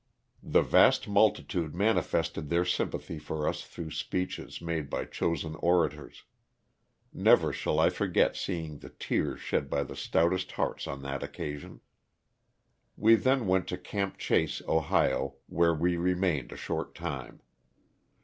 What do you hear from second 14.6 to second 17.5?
Ohio, where we remained a short time.